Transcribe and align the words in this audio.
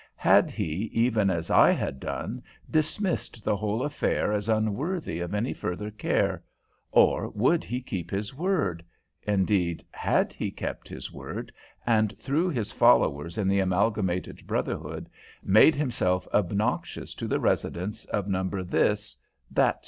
Had 0.17 0.49
he, 0.49 0.89
even 0.93 1.29
as 1.29 1.51
I 1.51 1.69
had 1.69 1.99
done, 1.99 2.41
dismissed 2.71 3.43
the 3.43 3.55
whole 3.55 3.83
affair 3.83 4.33
as 4.33 4.49
unworthy 4.49 5.19
of 5.19 5.35
any 5.35 5.53
further 5.53 5.91
care, 5.91 6.43
or 6.91 7.29
would 7.29 7.63
he 7.63 7.81
keep 7.81 8.09
his 8.09 8.33
word? 8.35 8.83
indeed, 9.27 9.85
had 9.91 10.33
he 10.33 10.49
kept 10.49 10.87
his 10.89 11.13
word, 11.13 11.51
and, 11.85 12.17
through 12.17 12.49
his 12.49 12.71
followers 12.71 13.37
in 13.37 13.47
the 13.47 13.59
Amalgamated 13.59 14.47
Brotherhood, 14.47 15.07
made 15.43 15.75
himself 15.75 16.27
obnoxious 16.33 17.13
to 17.13 17.27
the 17.27 17.39
residents 17.39 18.03
of 18.05 18.27
Number 18.27 18.63
This, 18.63 19.15
That 19.51 19.73
Street? 19.75 19.79